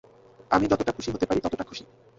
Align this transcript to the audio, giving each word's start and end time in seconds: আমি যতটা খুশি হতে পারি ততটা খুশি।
আমি 0.51 0.65
যতটা 0.67 0.91
খুশি 0.91 1.09
হতে 1.11 1.25
পারি 1.25 1.39
ততটা 1.41 1.63
খুশি। 1.63 1.83